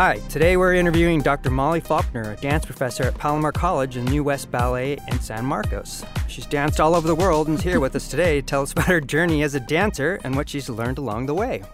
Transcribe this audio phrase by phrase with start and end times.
[0.00, 1.50] Hi, today we're interviewing Dr.
[1.50, 6.04] Molly Faulkner, a dance professor at Palomar College and New West Ballet in San Marcos.
[6.28, 8.70] She's danced all over the world and is here with us today to tell us
[8.70, 11.64] about her journey as a dancer and what she's learned along the way.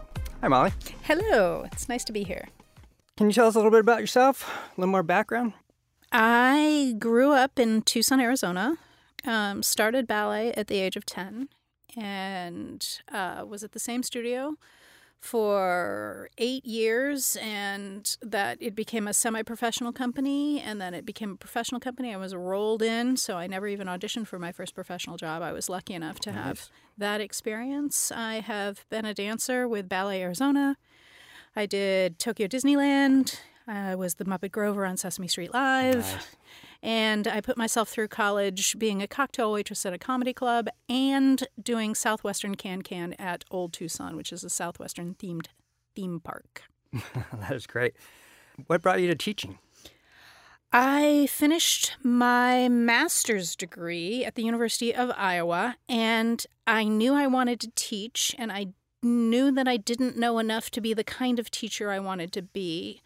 [0.40, 0.72] Hi, Molly.
[1.02, 2.48] Hello, it's nice to be here.
[3.18, 4.50] Can you tell us a little bit about yourself?
[4.74, 5.52] A little more background?
[6.10, 8.78] I grew up in Tucson, Arizona,
[9.26, 11.50] um, started ballet at the age of 10,
[11.94, 14.56] and uh, was at the same studio
[15.20, 21.36] for eight years and that it became a semi-professional company and then it became a
[21.36, 22.12] professional company.
[22.12, 25.42] I was rolled in so i never even auditioned for my first professional job.
[25.42, 26.44] I was lucky enough to nice.
[26.44, 28.12] have that experience.
[28.12, 30.76] I have been a dancer with ballet arizona.
[31.56, 36.26] I did tokyo disneyland i was the muppet grover on sesame street live nice.
[36.84, 41.48] And I put myself through college being a cocktail waitress at a comedy club and
[41.60, 45.46] doing Southwestern Can Can at Old Tucson, which is a Southwestern themed
[45.96, 46.64] theme park.
[46.92, 47.94] that is great.
[48.66, 49.58] What brought you to teaching?
[50.74, 57.60] I finished my master's degree at the University of Iowa, and I knew I wanted
[57.60, 61.50] to teach, and I knew that I didn't know enough to be the kind of
[61.50, 63.00] teacher I wanted to be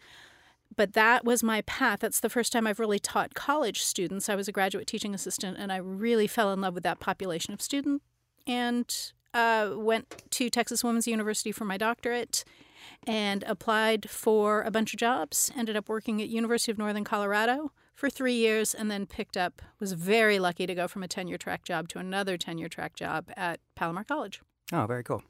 [0.79, 1.99] but that was my path.
[1.99, 4.29] That's the first time I've really taught college students.
[4.29, 7.53] I was a graduate teaching assistant, and I really fell in love with that population
[7.53, 8.01] of student.
[8.47, 8.87] And
[9.33, 12.45] uh, went to Texas Women's University for my doctorate,
[13.05, 15.51] and applied for a bunch of jobs.
[15.53, 19.61] Ended up working at University of Northern Colorado for three years, and then picked up.
[19.81, 23.31] Was very lucky to go from a tenure track job to another tenure track job
[23.35, 24.41] at Palomar College.
[24.71, 25.23] Oh, very cool.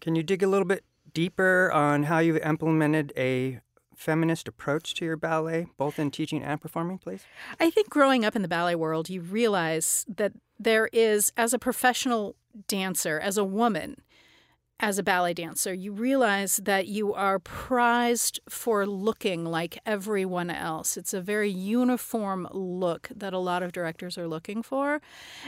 [0.00, 3.60] Can you dig a little bit deeper on how you've implemented a
[3.98, 7.24] feminist approach to your ballet, both in teaching and performing, please?
[7.58, 11.58] I think growing up in the ballet world, you realize that there is, as a
[11.58, 12.36] professional
[12.68, 14.00] dancer, as a woman,
[14.78, 20.96] as a ballet dancer, you realize that you are prized for looking like everyone else.
[20.96, 25.00] It's a very uniform look that a lot of directors are looking for.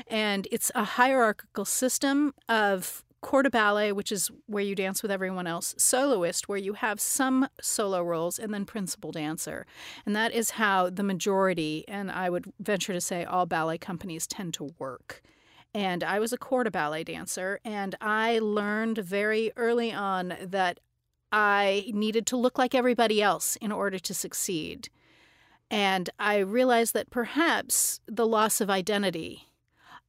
[0.08, 5.10] And it's a hierarchical system of corps de ballet, which is where you dance with
[5.10, 9.66] everyone else, soloist, where you have some solo roles, and then principal dancer.
[10.06, 14.26] And that is how the majority, and I would venture to say all ballet companies
[14.26, 15.22] tend to work.
[15.74, 20.80] And I was a corps de ballet dancer, and I learned very early on that
[21.30, 24.88] I needed to look like everybody else in order to succeed.
[25.70, 29.50] And I realized that perhaps the loss of identity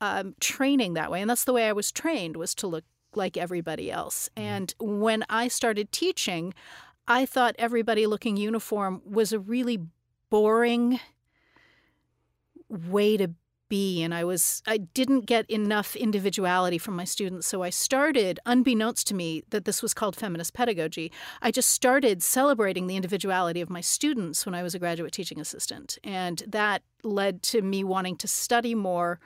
[0.01, 2.83] um, training that way and that's the way i was trained was to look
[3.16, 4.29] like everybody else.
[4.35, 4.47] Mm-hmm.
[4.47, 6.53] And when I started teaching,
[7.07, 9.79] I thought everybody looking uniform was a really
[10.29, 10.99] boring
[12.69, 13.29] way to
[13.71, 18.38] be and I was I didn't get enough individuality from my students so I started
[18.45, 21.09] unbeknownst to me that this was called feminist pedagogy
[21.41, 25.39] I just started celebrating the individuality of my students when I was a graduate teaching
[25.39, 29.21] assistant and that led to me wanting to study more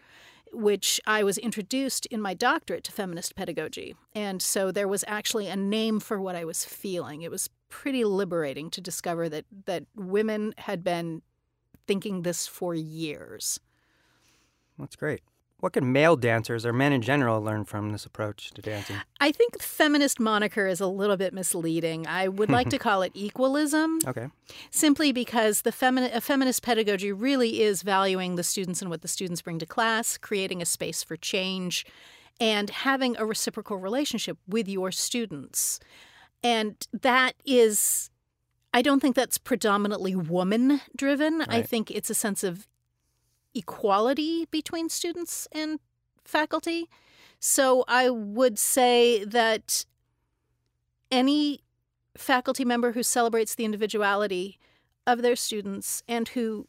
[0.56, 3.96] which I was introduced in my doctorate to feminist pedagogy.
[4.14, 7.22] And so there was actually a name for what I was feeling.
[7.22, 11.22] It was pretty liberating to discover that, that women had been
[11.88, 13.60] thinking this for years.
[14.80, 15.22] That's great.
[15.60, 18.98] What can male dancers or men in general learn from this approach to dancing?
[19.20, 22.06] I think feminist moniker is a little bit misleading.
[22.06, 24.00] I would like to call it equalism.
[24.06, 24.28] Okay.
[24.70, 29.42] Simply because the femi- feminist pedagogy really is valuing the students and what the students
[29.42, 31.86] bring to class, creating a space for change,
[32.40, 35.80] and having a reciprocal relationship with your students.
[36.44, 38.12] And that is
[38.76, 41.40] I don't think that's predominantly woman driven.
[41.40, 41.50] Right.
[41.50, 42.68] I think it's a sense of
[43.56, 45.80] equality between students and
[46.24, 46.90] faculty.
[47.40, 49.86] So I would say that
[51.12, 51.62] any
[52.18, 54.60] faculty member who celebrates the individuality
[55.08, 56.68] of their students and who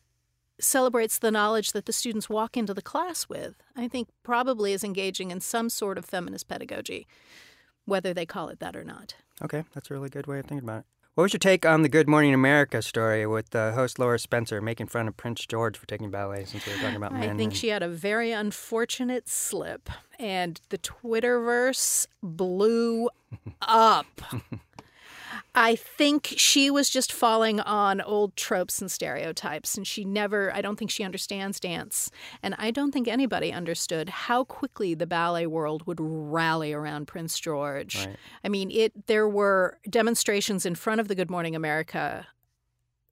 [0.58, 4.84] celebrates the knowledge that the students walk into the class with, I think probably is
[4.84, 7.06] engaging in some sort of feminist pedagogy,
[7.84, 9.14] whether they call it that or not.
[9.42, 10.84] Okay, that's a really good way of thinking about it.
[11.16, 14.60] What was your take on the Good Morning America story with the host Lara Spencer
[14.60, 17.22] making fun of Prince George for taking ballet since we were talking about men?
[17.22, 17.56] I think and...
[17.56, 23.08] she had a very unfortunate slip, and the Twitterverse blew
[23.62, 24.20] up.
[25.58, 30.60] I think she was just falling on old tropes and stereotypes, and she never, I
[30.60, 32.10] don't think she understands dance.
[32.42, 37.40] And I don't think anybody understood how quickly the ballet world would rally around Prince
[37.40, 38.04] George.
[38.04, 38.16] Right.
[38.44, 42.26] I mean, it there were demonstrations in front of the Good Morning America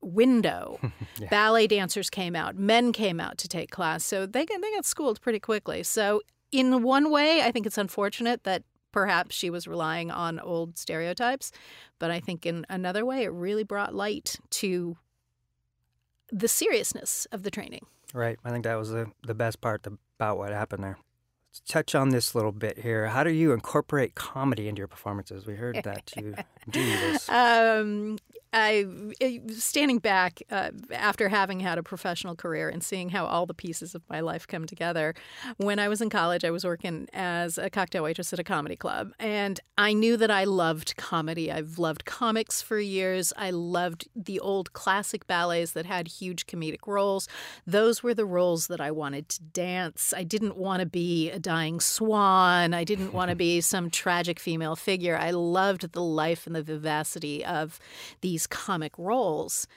[0.03, 0.79] window.
[1.19, 1.29] yeah.
[1.31, 4.05] Ballet dancers came out, men came out to take class.
[4.05, 5.83] So they, they got schooled pretty quickly.
[5.83, 6.21] So,
[6.53, 8.63] in one way, I think it's unfortunate that
[8.95, 11.51] perhaps she was relying on old stereotypes.
[11.99, 14.97] But I think in another way, it really brought light to
[16.31, 17.85] the seriousness of the training.
[18.13, 18.39] Right.
[18.45, 20.97] I think that was the, the best part about what happened there.
[21.69, 23.09] Touch on this little bit here.
[23.09, 25.47] How do you incorporate comedy into your performances?
[25.47, 26.35] We heard that you
[26.71, 27.29] do this.
[27.29, 28.19] Um,
[28.55, 28.87] I
[29.57, 33.97] standing back uh, after having had a professional career and seeing how all the pieces
[33.97, 35.15] of my life come together.
[35.57, 38.77] When I was in college, I was working as a cocktail waitress at a comedy
[38.77, 41.51] club, and I knew that I loved comedy.
[41.51, 43.33] I've loved comics for years.
[43.37, 47.29] I loved the old classic ballets that had huge comedic roles.
[47.67, 50.15] Those were the roles that I wanted to dance.
[50.17, 52.75] I didn't want to be a dying swan.
[52.75, 55.17] I didn't want to be some tragic female figure.
[55.17, 57.79] I loved the life and the vivacity of
[58.21, 59.69] these comic roles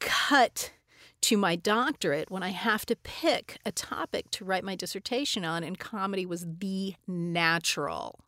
[0.00, 0.72] cut
[1.20, 5.62] to my doctorate when I have to pick a topic to write my dissertation on,
[5.62, 8.18] and comedy was the natural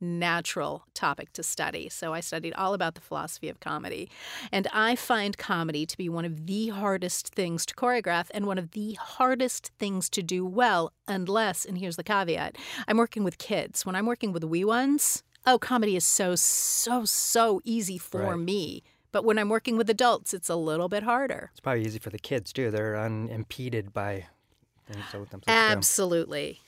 [0.00, 1.88] natural topic to study.
[1.88, 4.10] So I studied all about the philosophy of comedy.
[4.52, 8.58] And I find comedy to be one of the hardest things to choreograph and one
[8.58, 12.56] of the hardest things to do well, unless, and here's the caveat
[12.86, 13.86] I'm working with kids.
[13.86, 18.38] When I'm working with wee ones, oh, comedy is so, so, so easy for right.
[18.38, 18.82] me
[19.12, 21.48] but when I'm working with adults, it's a little bit harder.
[21.52, 22.70] It's probably easy for the kids too.
[22.70, 24.26] They're unimpeded by
[24.86, 25.46] things with themselves.
[25.48, 26.60] Absolutely.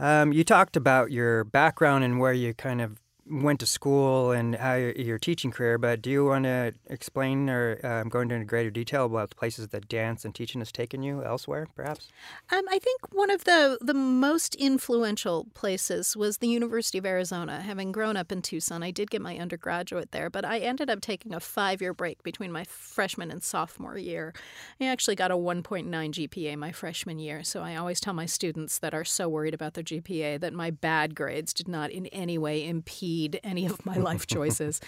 [0.00, 4.56] Um, you talked about your background and where you kind of went to school and
[4.56, 8.70] how your teaching career, but do you want to explain or um, go into greater
[8.70, 12.08] detail about the places that dance and teaching has taken you elsewhere, perhaps?
[12.50, 17.60] Um, I think one of the the most influential places was the University of Arizona.
[17.60, 21.00] Having grown up in Tucson, I did get my undergraduate there, but I ended up
[21.00, 24.34] taking a five year break between my freshman and sophomore year.
[24.80, 28.78] I actually got a 1.9 GPA my freshman year, so I always tell my students
[28.78, 32.36] that are so worried about their GPA that my bad grades did not in any
[32.36, 34.80] way impede any of my life choices.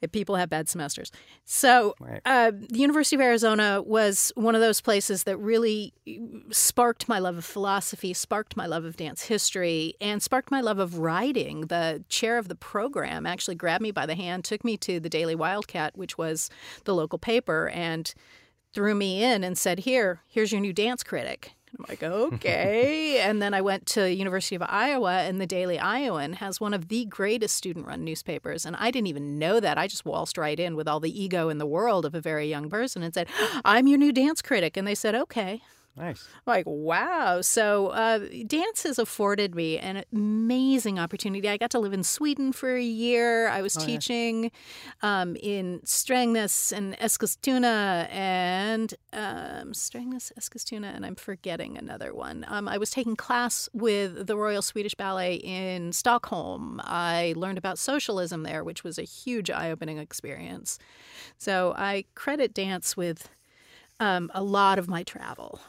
[0.00, 1.12] if people have bad semesters.
[1.44, 2.20] So, right.
[2.24, 5.94] uh, the University of Arizona was one of those places that really
[6.50, 10.80] sparked my love of philosophy, sparked my love of dance history, and sparked my love
[10.80, 11.62] of writing.
[11.68, 15.08] The chair of the program actually grabbed me by the hand, took me to the
[15.08, 16.50] Daily Wildcat, which was
[16.84, 18.12] the local paper, and
[18.74, 23.20] threw me in and said, "Here, here's your new dance critic." I'm like, okay.
[23.20, 26.88] and then I went to University of Iowa, and the Daily Iowan has one of
[26.88, 28.66] the greatest student-run newspapers.
[28.66, 29.78] And I didn't even know that.
[29.78, 32.48] I just waltzed right in with all the ego in the world of a very
[32.48, 33.28] young person and said,
[33.64, 35.62] "I'm your new dance critic." And they said, "Okay."
[35.94, 36.26] Nice.
[36.46, 37.42] Like, wow.
[37.42, 41.46] So, uh, dance has afforded me an amazing opportunity.
[41.50, 43.48] I got to live in Sweden for a year.
[43.48, 44.50] I was oh, teaching yeah.
[45.20, 52.46] um, in Strängnäs and Eskilstuna and um, Strängnäs, Eskilstuna, and I'm forgetting another one.
[52.48, 56.80] Um, I was taking class with the Royal Swedish Ballet in Stockholm.
[56.84, 60.78] I learned about socialism there, which was a huge eye opening experience.
[61.36, 63.28] So, I credit dance with
[64.00, 65.60] um, a lot of my travel.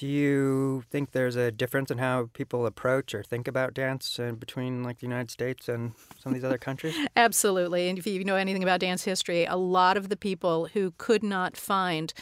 [0.00, 4.82] Do you think there's a difference in how people approach or think about dance between
[4.82, 6.96] like the United States and some of these other countries?
[7.16, 7.90] Absolutely.
[7.90, 11.22] And if you know anything about dance history, a lot of the people who could
[11.22, 12.14] not find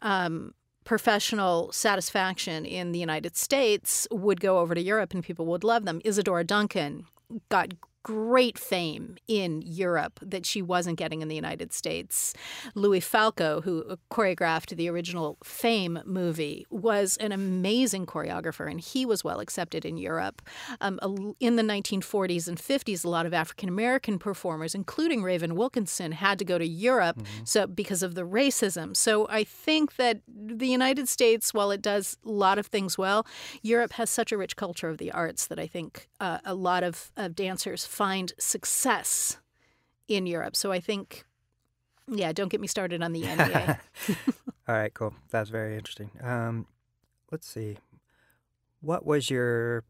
[0.00, 0.54] um,
[0.84, 5.86] professional satisfaction in the United States would go over to Europe and people would love
[5.86, 6.00] them.
[6.04, 7.04] Isadora Duncan
[7.48, 12.34] got great fame in Europe that she wasn't getting in the United States.
[12.74, 19.24] Louis Falco, who choreographed the original Fame movie, was an amazing choreographer, and he was
[19.24, 20.42] well accepted in Europe.
[20.80, 26.12] Um, in the 1940s and 50s, a lot of African American performers, including Raven Wilkinson,
[26.12, 27.44] had to go to Europe mm-hmm.
[27.44, 28.94] so because of the racism.
[28.94, 33.26] So I think that the United States, while it does a lot of things well,
[33.62, 36.82] Europe has such a rich culture of the arts that I think uh, a lot
[36.82, 39.38] of, of dancers find success
[40.08, 40.56] in Europe.
[40.56, 41.24] So I think,
[42.08, 43.80] yeah, don't get me started on the NEA.
[44.68, 45.14] All right, cool.
[45.30, 46.10] That's very interesting.
[46.22, 46.66] Um,
[47.30, 47.78] let's see.
[48.80, 49.84] What was your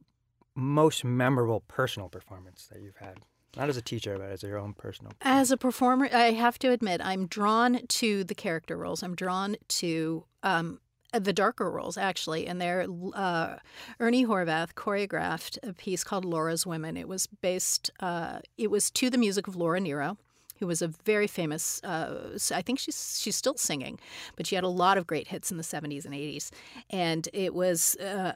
[0.54, 3.18] most memorable personal performance that you've had?
[3.56, 5.12] Not as a teacher, but as your own personal.
[5.20, 9.02] As a performer, I have to admit, I'm drawn to the character roles.
[9.02, 10.80] I'm drawn to um,
[11.18, 13.56] the darker roles actually and there uh,
[14.00, 16.96] ernie horvath choreographed a piece called laura's women.
[16.96, 20.16] It was based uh, it was to the music of laura nyro
[20.58, 23.98] who was a very famous uh, i think she's she's still singing
[24.36, 26.50] but she had a lot of great hits in the 70s and 80s
[26.90, 28.32] and it was uh,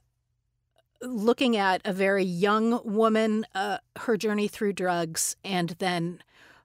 [1.02, 6.20] looking at a very young woman uh, her journey through drugs and then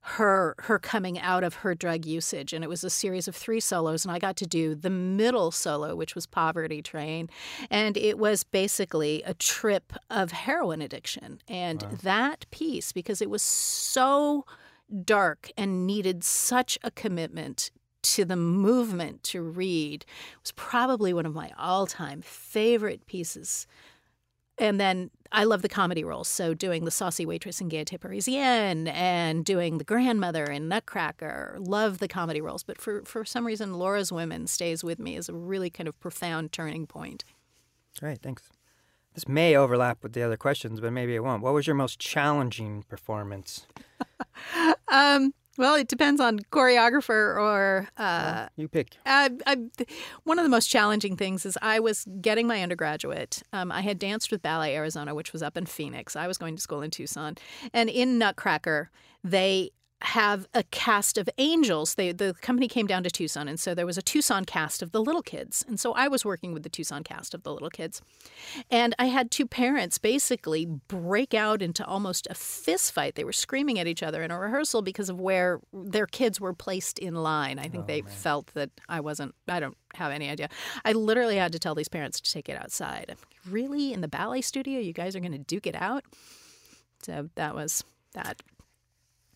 [0.06, 2.52] her her coming out of her drug usage.
[2.52, 5.50] And it was a series of three solos and I got to do the middle
[5.50, 7.30] solo which was Poverty Train.
[7.70, 11.40] And it was basically a trip of heroin addiction.
[11.48, 11.90] And wow.
[12.04, 14.46] that piece because it was so
[15.06, 20.06] dark and needed such a commitment to the movement to read
[20.42, 23.66] was probably one of my all-time favorite pieces.
[24.58, 26.28] And then I love the comedy roles.
[26.28, 31.58] So doing the saucy waitress in Gaîté Parisienne and doing the grandmother in Nutcracker.
[31.60, 32.62] Love the comedy roles.
[32.62, 36.00] But for, for some reason, Laura's Women stays with me as a really kind of
[36.00, 37.26] profound turning point.
[38.00, 38.44] Great, thanks.
[39.16, 41.42] This may overlap with the other questions, but maybe it won't.
[41.42, 43.66] What was your most challenging performance?
[44.88, 47.88] um, well, it depends on choreographer or.
[47.98, 48.98] Uh, you pick.
[49.06, 49.58] I, I,
[50.24, 53.44] one of the most challenging things is I was getting my undergraduate.
[53.54, 56.16] Um, I had danced with Ballet Arizona, which was up in Phoenix.
[56.16, 57.36] I was going to school in Tucson.
[57.74, 58.90] And in Nutcracker,
[59.24, 59.72] they
[60.04, 61.96] have a cast of angels.
[61.96, 64.92] They, the company came down to Tucson, and so there was a Tucson cast of
[64.92, 65.64] the little kids.
[65.66, 68.02] And so I was working with the Tucson cast of the little kids.
[68.70, 73.16] And I had two parents basically break out into almost a fist fight.
[73.16, 76.54] They were screaming at each other in a rehearsal because of where their kids were
[76.54, 77.58] placed in line.
[77.58, 78.12] I think oh, they man.
[78.12, 80.50] felt that I wasn't, I don't have any idea.
[80.84, 83.16] I literally had to tell these parents to take it outside.
[83.50, 83.94] Really?
[83.94, 86.04] In the ballet studio, you guys are going to duke it out?
[87.04, 88.42] So that was that.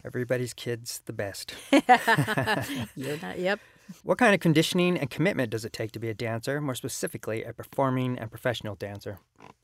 [0.07, 1.53] Everybody's kid's the best.
[2.95, 3.59] You're not, yep.
[4.03, 7.43] What kind of conditioning and commitment does it take to be a dancer, more specifically,
[7.43, 9.19] a performing and professional dancer?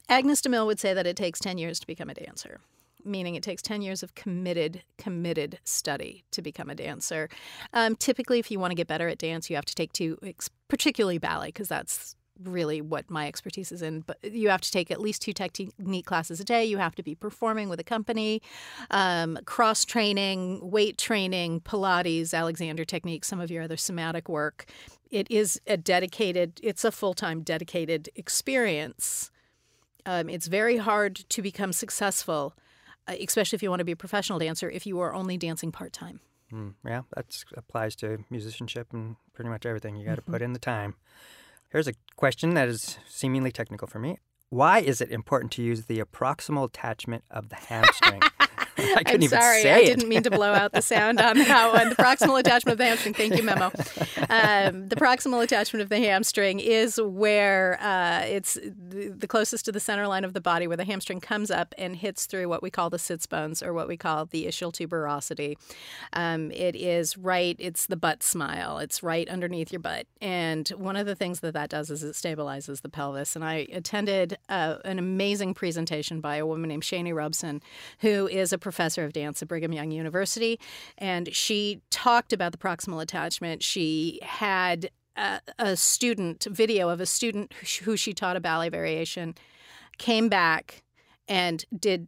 [0.09, 2.59] Agnes DeMille would say that it takes 10 years to become a dancer,
[3.05, 7.29] meaning it takes 10 years of committed, committed study to become a dancer.
[7.73, 10.17] Um, typically, if you want to get better at dance, you have to take two,
[10.67, 14.01] particularly ballet, because that's really what my expertise is in.
[14.01, 16.65] But you have to take at least two technique classes a day.
[16.65, 18.41] You have to be performing with a company,
[18.91, 24.65] um, cross training, weight training, Pilates, Alexander technique, some of your other somatic work.
[25.11, 29.29] It is a dedicated, it's a full time dedicated experience.
[30.05, 32.55] Um, it's very hard to become successful,
[33.07, 35.71] uh, especially if you want to be a professional dancer, if you are only dancing
[35.71, 36.19] part time.
[36.51, 39.95] Mm, yeah, that applies to musicianship and pretty much everything.
[39.95, 40.33] You got to mm-hmm.
[40.33, 40.95] put in the time.
[41.73, 44.19] Here's a question that is seemingly technical for me.
[44.49, 48.21] Why is it important to use the proximal attachment of the hamstring?
[48.77, 49.85] I couldn't I'm even sorry, say I it.
[49.85, 52.85] didn't mean to blow out the sound on how on the proximal attachment of the
[52.85, 53.13] hamstring.
[53.13, 53.65] Thank you, Memo.
[54.29, 58.57] Um, the proximal attachment of the hamstring is where uh, it's
[58.89, 61.95] the closest to the center line of the body, where the hamstring comes up and
[61.97, 65.55] hits through what we call the sits bones, or what we call the ischial tuberosity.
[66.13, 67.55] Um, it is right.
[67.59, 68.79] It's the butt smile.
[68.79, 72.15] It's right underneath your butt, and one of the things that that does is it
[72.15, 73.35] stabilizes the pelvis.
[73.35, 77.61] And I attended uh, an amazing presentation by a woman named Shani Robison,
[77.99, 80.59] who is a professor of dance at Brigham Young University,
[80.97, 83.61] and she talked about the proximal attachment.
[83.61, 87.53] She had a, a student video of a student
[87.83, 89.35] who she taught a ballet variation
[89.97, 90.83] came back
[91.27, 92.07] and did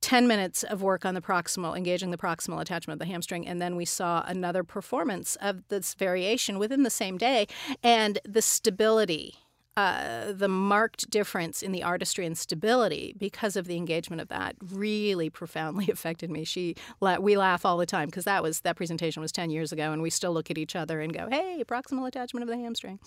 [0.00, 3.46] 10 minutes of work on the proximal, engaging the proximal attachment of the hamstring.
[3.46, 7.46] And then we saw another performance of this variation within the same day.
[7.82, 9.36] And the stability
[9.76, 14.54] uh, the marked difference in the artistry and stability because of the engagement of that
[14.72, 16.44] really profoundly affected me.
[16.44, 16.74] She,
[17.20, 20.02] we laugh all the time because that was that presentation was ten years ago, and
[20.02, 22.98] we still look at each other and go, "Hey, proximal attachment of the hamstring."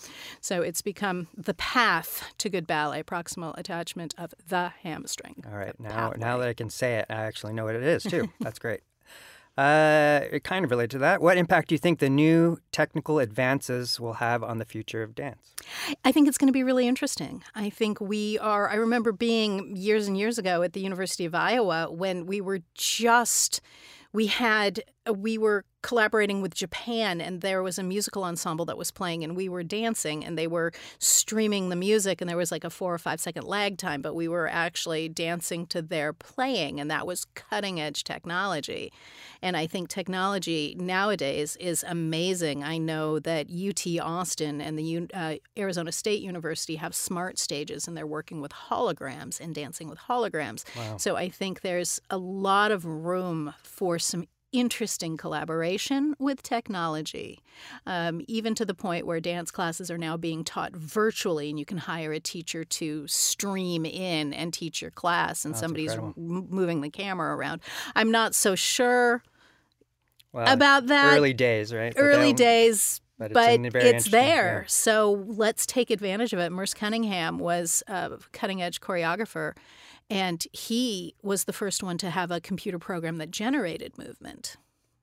[0.41, 5.43] So it's become the path to good ballet: proximal attachment of the hamstring.
[5.47, 8.03] All right, now now that I can say it, I actually know what it is
[8.03, 8.31] too.
[8.39, 8.81] That's great.
[9.57, 13.19] Uh, it kind of related to that, what impact do you think the new technical
[13.19, 15.55] advances will have on the future of dance?
[16.03, 17.41] I think it's going to be really interesting.
[17.55, 21.33] I think we are, I remember being years and years ago at the University of
[21.33, 23.61] Iowa when we were just,
[24.11, 24.83] we had,
[25.13, 29.35] we were collaborating with Japan, and there was a musical ensemble that was playing, and
[29.35, 32.91] we were dancing, and they were streaming the music, and there was like a four
[32.91, 37.05] or five second lag time, but we were actually dancing to their playing, and that
[37.05, 38.91] was cutting edge technology.
[39.43, 42.63] And I think technology nowadays is amazing.
[42.63, 47.95] I know that UT Austin and the uh, Arizona State University have smart stages, and
[47.95, 50.63] they're working with holograms and dancing with holograms.
[50.75, 50.97] Wow.
[50.97, 54.25] So I think there's a lot of room for some
[54.59, 57.41] interesting collaboration with technology,
[57.85, 61.65] um, even to the point where dance classes are now being taught virtually, and you
[61.65, 66.13] can hire a teacher to stream in and teach your class, and That's somebody's m-
[66.15, 67.61] moving the camera around.
[67.95, 69.23] I'm not so sure
[70.31, 71.17] well, about that.
[71.17, 71.93] Early days, right?
[71.95, 73.01] Early days.
[73.17, 74.63] But it's, but it's there.
[74.63, 74.67] Yeah.
[74.67, 76.51] So let's take advantage of it.
[76.51, 79.53] Merce Cunningham was a cutting edge choreographer
[80.09, 84.57] and he was the first one to have a computer program that generated movement.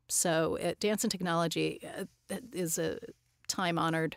[0.08, 2.98] So, uh, dance and technology uh, is a
[3.48, 4.16] time honored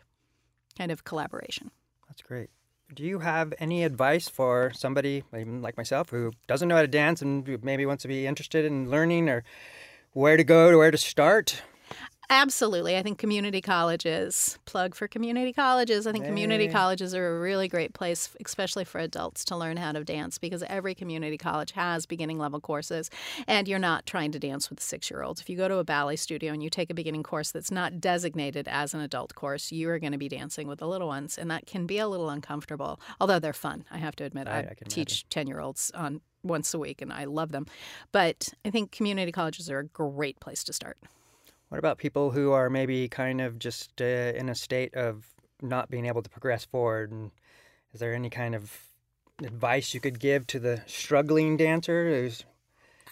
[0.77, 1.72] kind of collaboration.
[2.08, 2.50] That's great.
[2.94, 7.22] Do you have any advice for somebody like myself who doesn't know how to dance
[7.22, 9.44] and maybe wants to be interested in learning or
[10.12, 11.62] where to go to where to start?
[12.29, 12.98] Absolutely.
[12.98, 16.08] I think community colleges, plug for community colleges.
[16.08, 16.29] I think hey.
[16.29, 20.38] community colleges are a really great place, especially for adults, to learn how to dance
[20.38, 23.10] because every community college has beginning level courses
[23.48, 25.41] and you're not trying to dance with six year olds.
[25.41, 28.01] If you go to a ballet studio and you take a beginning course that's not
[28.01, 31.38] designated as an adult course, you are going to be dancing with the little ones
[31.38, 33.86] and that can be a little uncomfortable, although they're fun.
[33.91, 37.01] I have to admit, I, I, I teach 10 year olds on once a week
[37.01, 37.65] and I love them.
[38.12, 40.98] But I think community colleges are a great place to start.
[41.75, 45.25] What about people who are maybe kind of just uh, in a state of
[45.62, 47.12] not being able to progress forward?
[47.12, 47.32] And
[47.94, 48.72] is there any kind of
[49.44, 52.08] advice you could give to the struggling dancer?
[52.08, 52.46] Who's...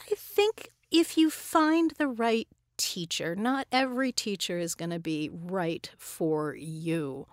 [0.09, 2.47] I think if you find the right
[2.93, 3.35] teacher.
[3.35, 7.25] Not every teacher is going to be right for you.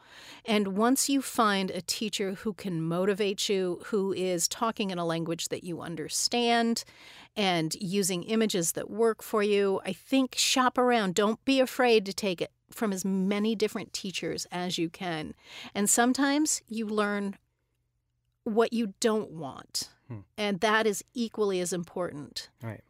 [0.47, 5.05] And once you find a teacher who can motivate you, who is talking in a
[5.05, 6.83] language that you understand
[7.37, 11.15] and using images that work for you, I think shop around.
[11.15, 15.35] Don't be afraid to take it from as many different teachers as you can.
[15.75, 17.37] And sometimes you learn
[18.45, 19.91] what you don't want.
[20.09, 20.21] Hmm.
[20.39, 22.49] And that is equally as important.
[22.63, 22.81] Right.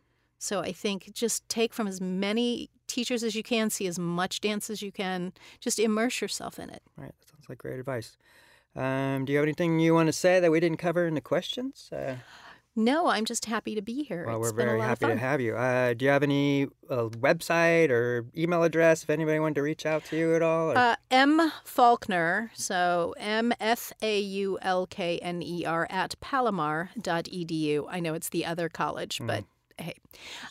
[0.40, 4.40] So I think just take from as many teachers as you can, see as much
[4.40, 6.82] dance as you can, just immerse yourself in it.
[6.96, 7.12] Right.
[7.20, 8.16] That sounds like great advice.
[8.74, 11.20] Um, do you have anything you want to say that we didn't cover in the
[11.20, 11.90] questions?
[11.92, 12.16] Uh,
[12.74, 14.24] no, I'm just happy to be here.
[14.26, 15.56] Well, it's we're very happy to have you.
[15.56, 19.84] Uh, do you have any uh, website or email address if anybody wanted to reach
[19.84, 20.70] out to you at all?
[20.76, 27.86] Uh, M Faulkner, so M F A U L K N E R at palomar.edu.
[27.90, 29.44] I know it's the other college, mm.
[29.80, 29.94] But hey.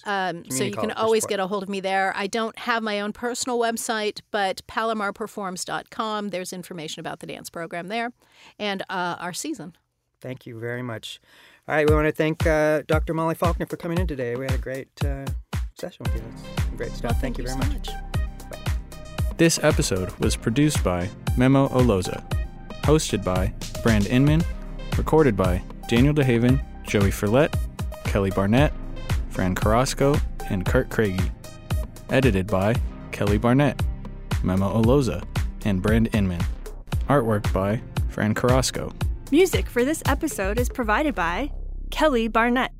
[0.05, 2.13] Um, so you can always get a hold of me there.
[2.15, 6.29] I don't have my own personal website, but palomarperforms.com.
[6.29, 8.11] There's information about the dance program there
[8.57, 9.75] and uh, our season.
[10.21, 11.19] Thank you very much.
[11.67, 13.13] All right, we want to thank uh, Dr.
[13.13, 14.35] Molly Faulkner for coming in today.
[14.35, 15.25] We had a great uh,
[15.79, 16.23] session with you.
[16.55, 17.11] That's great stuff.
[17.11, 17.89] Well, thank, thank, you, very so much.
[17.89, 19.37] much.
[19.37, 22.27] This episode was produced by Memo Oloza,
[22.81, 24.43] hosted by Brand Inman,
[24.97, 27.55] recorded by Daniel DeHaven, Joey Ferlatte,
[28.05, 28.73] Kelly Barnett,
[29.39, 30.17] Fran Carrasco,
[30.49, 31.31] and Kirk Craigee.
[32.09, 32.75] Edited by
[33.13, 33.81] Kelly Barnett,
[34.43, 35.23] Memo Oloza,
[35.63, 36.41] and Brand Inman.
[37.07, 38.91] Artwork by Fran Carrasco.
[39.31, 41.49] Music for this episode is provided by
[41.89, 42.73] Kelly Barnett.